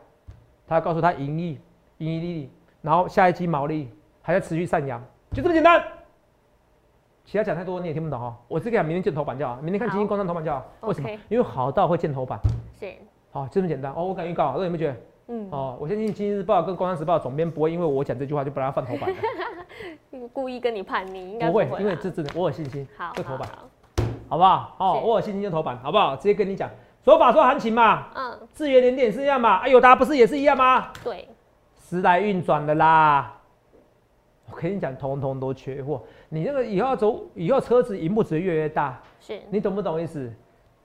[0.68, 1.60] 他会告诉他盈利、
[1.98, 2.52] 盈利利，
[2.84, 3.90] 然后下一期毛利
[4.22, 5.84] 还在持续上扬，就这么简单。
[7.24, 10.66] 其他讲太多你也听不懂哦，我只讲明天见头版就好，明天看经济工商头版就好。
[10.82, 12.40] 为什么因为好到会见头版，
[12.80, 12.92] 是，
[13.32, 14.04] 好，就这么简单哦。
[14.06, 14.96] 我敢预告，那你有没有觉得？
[15.28, 19.10] 嗯，哦，我相信《经济日报》跟《工商时报》总编不会因为我讲这句话就把它放头版，
[20.34, 23.48] 故意跟你叛逆，应该不会啦，因为这真的我有信心，好就头版，
[24.28, 24.76] 好不好？
[24.80, 26.18] 哦，我有信心就头版，好不好？
[26.18, 26.70] 直接跟你讲，
[27.06, 30.90] 手法说行情嘛，嗯，资源连点是一样嘛，啊，友达不是也是一样吗？
[31.02, 31.30] 对，
[31.80, 33.38] 时来运转的啦。
[34.50, 36.04] 我跟你讲，通通都缺货。
[36.34, 40.32] 你那个以后要走，以后车子荧幕只会越来越大，是，你懂不懂意思？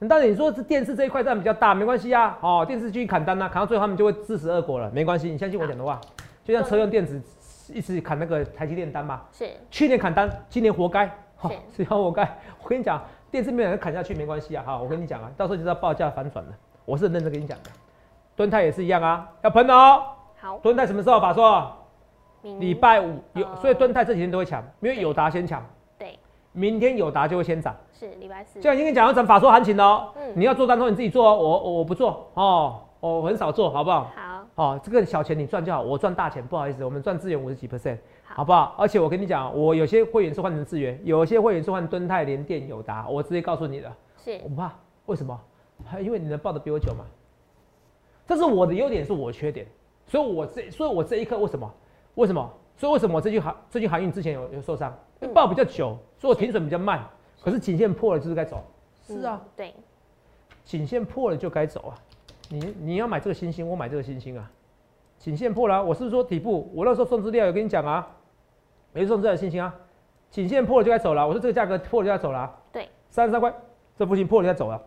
[0.08, 2.36] 但是你说是电视这一块占比较大，没关系啊。
[2.40, 5.30] 哦，电视继续砍单啊，砍到最后他们就会自食恶果了，没关系。
[5.30, 6.00] 你相信我讲的话，
[6.42, 7.22] 就像车用电子
[7.72, 12.24] 一直砍那个台积电单嘛，是，去年砍单，今年活该，好、是是要活该。
[12.60, 14.64] 我跟你讲，电视没有人砍下去没关系啊。
[14.66, 16.50] 好，我跟你讲啊，到时候就知道报价反转了。
[16.84, 17.70] 我是很认真跟你讲的，
[18.34, 20.02] 敦泰也是一样啊，要喷哦。
[20.40, 21.72] 好，敦泰什么时候法说？
[22.42, 23.56] 明礼拜五有，哦。
[23.60, 25.64] 所以敦泰这几天都会抢，因为友达先抢，
[25.98, 26.18] 对，
[26.52, 27.74] 明天友达就会先涨。
[27.92, 28.60] 是礼拜四。
[28.60, 30.32] 就，像今天讲要涨法说行情的哦，嗯。
[30.34, 34.10] 你要做单头你自己做哦，我我我不做哦，我很少做，好不好？
[34.14, 38.36] 好，哦，这个小钱你赚就好，我赚大钱，不好意思，我们赚资源五十几 percent，好。
[38.36, 38.74] 好不好？
[38.78, 44.38] 而且我跟你讲，我有些会员是换成资源，有些会员是换敦泰、联电、友达，我直接告诉你的，是。
[44.44, 44.72] 我不怕，
[45.06, 45.38] 为什么？
[46.00, 47.04] 因为你能报的比我久嘛，
[48.26, 49.66] 这是我的优点，是我的缺点，
[50.06, 51.70] 所以我这，所以我这一刻为什么？
[52.16, 52.52] 为什么？
[52.76, 54.92] 所以为什么我这句航这句航运之前有有受伤？
[55.22, 57.02] 因为报比较久，所以我停损比较慢，
[57.42, 58.62] 可是颈线破了就是该走。
[59.06, 59.74] 是啊，嗯，对，
[60.64, 61.94] 颈线破了就该走啊。
[62.50, 64.50] 你你要买这个星星，我买这个星星啊。
[65.18, 66.70] 颈线破了啊、我是不是说底部？
[66.74, 68.06] 我那时候送资料有跟你讲啊，
[68.92, 69.74] 没送资料的星星啊。
[70.30, 72.58] 颈线破了就该走了，我说这个价格破了就该走了、啊。
[72.72, 73.54] 对，三十三块，
[73.96, 74.82] 这附近破了就该走了。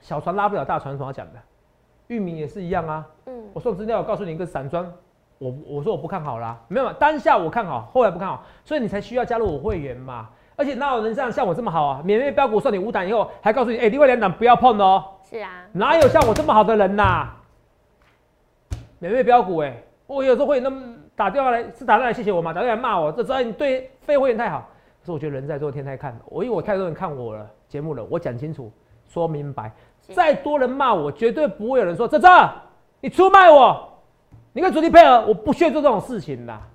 [0.00, 1.40] 小船拉不了大船，怎么讲的？
[2.06, 3.06] 域名也是一样啊。
[3.26, 4.90] 嗯，我送资料，我告诉你一个散装，
[5.40, 10.28] 我我说我不看好啦，没有嘛，当下我看好，后来不看好，所以你才需要加入我会员嘛。
[10.54, 12.02] 而且哪有人这样像我这么好啊？
[12.04, 15.02] 免费标股算你五档以后，还告诉你，哎、另外两档不要碰哦。
[15.24, 17.30] 是啊， 哪有像我这么好的人呐、
[18.98, 20.82] 免费标股哎、我有时候会那么
[21.16, 24.68] 打电话来，是打电话来谢谢我嘛，打电话来骂我，这知道你对非会员太好。
[25.00, 28.70] 可是我觉得人在做天在看，我因为我太多人看我了节目了，我讲清楚
[29.08, 29.72] 说明白，
[30.14, 32.28] 再多人骂我，绝对不会有人说这这
[33.00, 33.89] 你出卖我，
[34.52, 36.66] 你跟主力配合，我不屑做这种事情啦。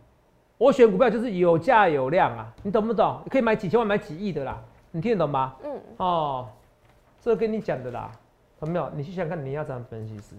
[0.57, 3.19] 我选股票就是有价有量啊，你懂不懂？
[3.25, 4.61] 你可以买几千万、买几亿的啦，
[4.91, 5.55] 你听得懂吗？
[5.63, 6.47] 嗯，哦，
[7.21, 8.09] 这个跟你讲的啦，
[8.61, 8.89] 有没有？
[8.95, 10.35] 你去想想看，你要怎样分析师？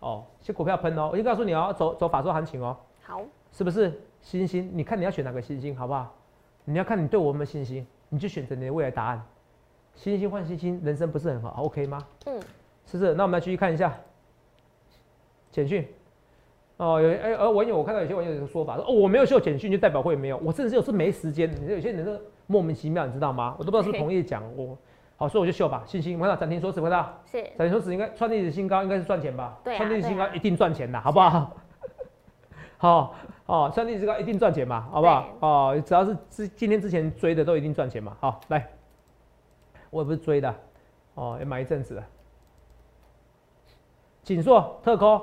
[0.00, 3.20] 哦，些股票喷哦，我就告诉你哦，走走法说行情哦，好，
[3.52, 4.00] 是不是？
[4.22, 6.14] 星星，你看你要选哪个星星，好不好？
[6.64, 9.22] 你要看你对我有没有信心，你就选择你的未来答案。
[9.94, 11.98] 星星换星星，人生不是很好，OK 吗？
[12.24, 12.40] 嗯，
[12.86, 13.12] 是不是？
[13.12, 13.94] 那我们来继续看一下
[15.50, 15.86] 简讯。
[16.80, 21.50] 哦，有哎而网友，我看到有些网友有一个说法说，哦，我没有秀简讯就代表会没有，我真的是有时没时间。
[21.50, 23.54] 你说有些人是莫名其妙，你知道吗？
[23.58, 24.78] 我都不知道是不是同业讲我，
[25.18, 25.82] 好，所以我就秀吧。
[25.84, 29.58] 信心，我看到涨停说止，看到是，涨停说止应该创历史新高，应该是赚钱吧？
[29.62, 31.52] 对啊创历史新高一定赚钱的，好不好？
[32.78, 33.14] 好
[33.44, 35.28] 哦，创历史新高一定赚钱嘛，好不好？
[35.40, 38.16] 哦，只要是之今天之前追的都一定赚钱嘛。
[38.20, 38.66] 好，来，
[39.90, 40.54] 我也不是追的，
[41.12, 42.06] 哦，也买一阵子了。
[44.22, 45.22] 锦硕特科，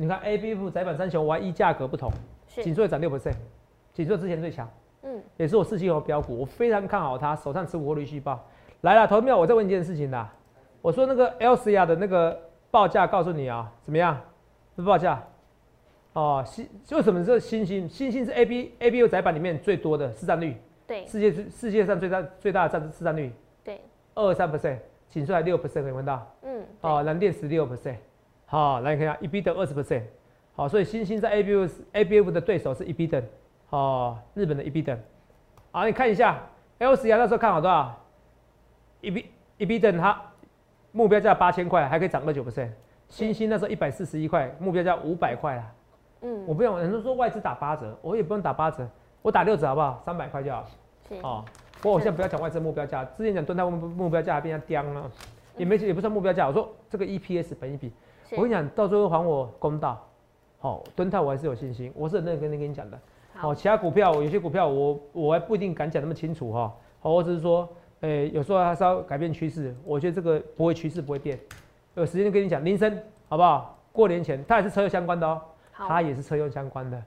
[0.00, 2.10] 你看 A B F 窄板三雄 Y 一价格不同，
[2.48, 3.34] 是，锦硕涨六 percent，
[3.92, 4.66] 锦硕之前最强，
[5.02, 8.42] 嗯，也是我四季红标股，我非常看好它，手上持股获利续报。
[8.80, 10.32] 来了，投票，我再问一件事情啦，
[10.80, 12.34] 我说那个 L C R 的那个
[12.70, 14.18] 报价，告诉你啊，怎么样？
[14.74, 15.22] 这报价。
[16.14, 23.30] 哦，新为什么这新兴新兴是 A B A B U 窄板里面最多的市占率，对，世界最世界上最大最大的占市占率。
[23.62, 23.78] 对，
[24.14, 24.78] 二三 percent，
[25.10, 26.26] 锦硕还六 percent，可以闻到？
[26.40, 27.96] 嗯，哦，蓝电十六 percent，
[28.50, 30.02] 好，来你看一下，EB 等二十 percent，
[30.56, 33.22] 好，所以新兴在 A B F A B F 的对手是 EB 等，
[33.68, 34.98] 好，日本的 EB 等，
[35.70, 36.36] 好，你看一下
[36.78, 37.96] L C R 那时候看好多少
[39.02, 40.20] ？？EBEB 等它
[40.90, 42.70] 目标价八千块，还可以涨二九 percent，
[43.08, 45.72] 新兴那时候一百四十一块，目标价五百块啦，
[46.22, 48.84] 嗯，我不用，人都说外资打八折，我也不用打八折，
[49.22, 50.02] 我打六折好不好？
[50.04, 50.66] 三百块就好。
[51.08, 51.44] 是，哦，
[51.80, 55.08] 不过我现在不要讲外资目标价，之前讲蹲泰目目标价还被人家刁了，
[55.56, 56.46] 也没也不算目标价。
[56.46, 57.92] 我说这个 EPS 本一比，
[58.32, 60.06] 我跟你讲，到最后还我公道。
[60.58, 62.98] 好、蹲泰我还是有信心，我是很认真跟你讲的。
[63.34, 66.74] 好、好，其他股票有些股票我我还不一定敢讲那么清楚哈。
[67.00, 67.66] 好、我只是说，
[68.00, 69.74] 诶、有时候还是要改变趋势。
[69.84, 71.38] 我觉得这个不会趋势不会变，
[71.94, 73.78] 有时间跟你讲铃声好不好？
[73.92, 75.40] 过年前它也是车用相关的哦，
[75.72, 77.02] 它也是车用相关的，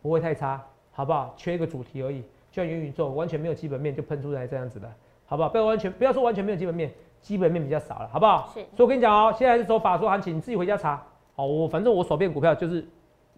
[0.00, 1.34] 不会太差，好不好？
[1.36, 4.90] 缺一个主题而已，就像元宇宙完全没有基本面就喷出来这样子的，
[5.26, 5.50] 好不好？
[5.50, 6.90] 不要完全不要说完全没有基本面，
[7.24, 8.50] 基本面比较少了，好不好？
[8.52, 11.02] 是所以我跟你讲哦，现在是走法说行情，你自己回家查。
[11.34, 12.86] 好，我反正我手边股票就是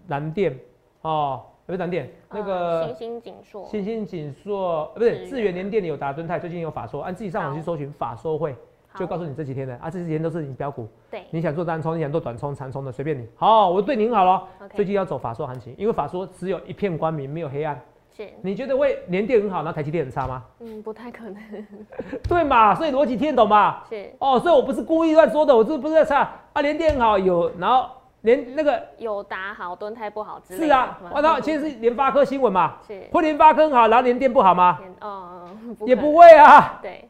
[0.08, 0.58] 蓝电
[1.02, 8.56] 哦，不是蓝电，那个呃星星锦硕，星星锦硕，呃不是智源智源联电里有达敦泰，最近有法说，按自己上网去搜寻法说会，
[8.96, 13.24] 就告诉你这几天的啊，这几天都是你标股，对你想做单冲，你想做短冲、长冲的，随便你。
[13.36, 14.42] 好，我对你很好了。
[14.74, 17.80] 最近要走法说行情，因为法说只有一片光明，没有黑暗。
[18.16, 20.42] 是，你觉得会联电很好，然后台积电很差吗？
[20.60, 21.36] 嗯，不太可能，
[22.26, 22.74] 对嘛？
[22.74, 23.82] 所以逻辑听得懂嘛？
[23.90, 27.86] 是哦，所以我不是故意乱说的，我这不是在差啊，联电很好有，然后
[28.22, 34.78] 连那个有打好，蹲太不好之类的，是啊，我操，其实是联发科新闻嘛，是，会联发科很好，然后联电不好吗？
[34.80, 35.48] 天哦，
[35.84, 37.06] 也不会啊，对，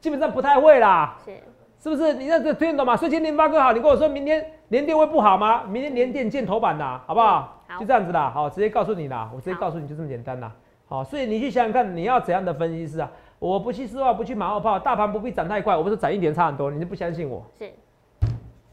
[0.00, 1.16] 基本上不太会啦。
[1.24, 1.32] 是，
[1.80, 2.12] 是不是？
[2.14, 2.96] 你那这听得懂吗？
[2.96, 5.62] 所以今天联发科好，你跟我说明天联电会不好吗？
[5.68, 7.59] 明天联电见头版啦，好不好？
[7.70, 10.52] 好就这样子啦，好，直接告诉你啦，我直接告诉你就这么简单啦。
[10.88, 13.08] 好，所以你去想想看，你要怎样的分析师啊？
[13.38, 17.44] 我不去丝袜，不去马后炮，大盘不必涨太快，我不是涨一点差很多，你就不相信我？
[17.56, 17.70] 是，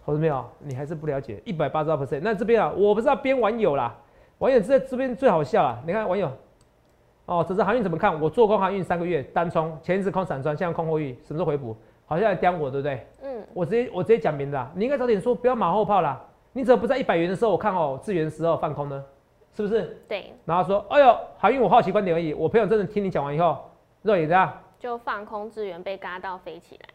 [0.03, 0.43] 投资没有？
[0.59, 2.21] 你还是不了解，一百八十二 percent。
[2.23, 3.95] 那这边啊，我不知道编网友啦，
[4.39, 5.79] 网友这这边最好笑啦。
[5.85, 6.31] 你看网友，
[7.27, 8.19] 哦，这是航运怎么看？
[8.19, 11.77] 我做空航运三个月，单冲，前一次空散装，现在空货运，什么时候回补？
[12.07, 13.05] 好像来刁我，对不对？
[13.21, 16.19] 嗯，我直接我直接讲明的啊，你应该早点说，不要马后炮啦。
[16.57, 19.05] 你怎么不在一百元的时候，我看好资源的时候放空呢？
[19.53, 19.95] 是不是？
[20.07, 22.33] 对，然后说，哎呦，航运我好奇观点而已。
[22.33, 23.59] 我朋友真的听你讲完以后，
[24.01, 26.89] 肉眼这样，就放空资源被嘎到飞起来，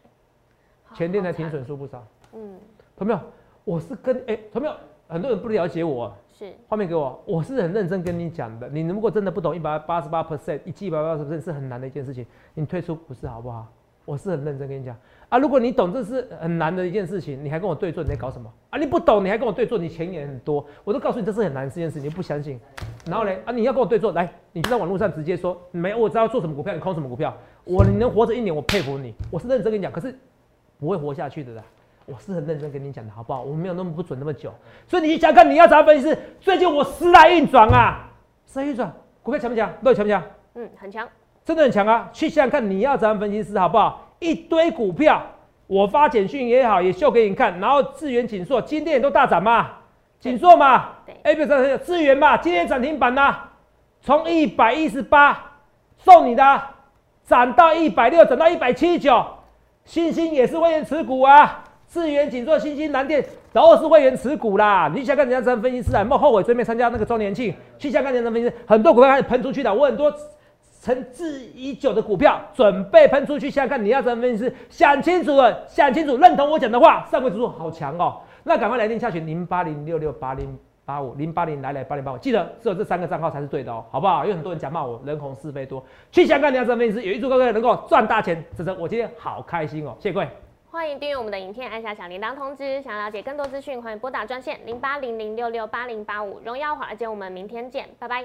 [0.83, 2.05] 好 前天才停，好损输不少。
[2.33, 2.59] 嗯，
[2.97, 3.21] 同没有？
[3.63, 4.75] 我是跟哎，同没有？
[5.07, 8.69] 很多人不了解我，是，画面给我，我是很认真跟你讲的。
[8.69, 13.69] 你如果真的不懂一百八十八 percent，一季一百八十 percent 是很难的一件事情，你退出股市好不好？
[14.05, 14.97] 我是很认真跟你讲
[15.29, 15.39] 啊。
[15.39, 18.79] 如果你懂这是很难的一件事情，你还跟我对坐，你在搞什么啊？
[18.79, 22.59] 你不懂，你还跟我对坐，你钱也很多，我都告诉你这是很难的这件事，你不相信。
[23.07, 30.15] 然后呢啊，你要跟我对坐，来，你就在网络上直接说，没，我知道做什么股票，你空什么股票，我你能活着一年，我佩服你，我是认真跟你讲，可是
[30.79, 31.63] 不会活下去的啦。
[32.05, 33.43] 我是很认真跟你讲的，好不好？
[33.43, 34.53] 我没有那么不准那么久，
[34.89, 36.15] 所以你想看你要找分析。
[36.41, 38.11] 最近我时来运转啊，
[38.45, 39.73] 时来运转，股票强不强？
[39.85, 40.23] 对，强不强？
[40.55, 41.09] 嗯，很强，
[41.45, 42.09] 真的很强啊！
[42.13, 44.15] 去想想看你要怎样分析师，好不好？
[44.21, 45.21] 一堆股票，
[45.67, 47.59] 我发简讯也好，也秀给你看。
[47.59, 49.69] 然后智源、锦硕今天也都大涨嘛，
[50.21, 53.37] 锦硕嘛，对哎，不是智源嘛，今天涨停板呐、
[54.01, 55.37] 从一百一十八
[55.99, 56.77] 送你的啊，
[57.27, 59.25] 涨到一百六，涨到一百七十九。
[59.85, 64.89] 星星也是会员持股啊，智源、锦硕、星星、蓝电都是会员持股啦。
[64.95, 67.53] 你想看人家真分析师啊，有没有后悔追没参加那个周年庆？
[67.81, 70.15] 去想看人家真分析师，很多股票开始喷出去的，我很多。
[70.83, 84.27] 沉滞已久的股票准备喷出去，想想看你要怎么分析，想清楚了，想清楚，认同我讲的话，上柜指数好强哦，那赶快来电下群零八零六六八零八五零八零来来八零八五，记得只有这三个账号才是对的哦，好不好？
[84.27, 90.29] 有很多人讲骂我人红是非多，去想看你要怎么分析，有一祝各位能够赚大钱，真的我今天好开心哦，谢谢各位。
[90.69, 92.83] 欢迎订阅我们的影片，按下小铃铛通知。
[92.83, 96.41] 想了解更多资讯，欢迎拨打专线零八零零六六八零八五。
[96.45, 98.25] 荣耀华尔街，我们明天见，拜拜。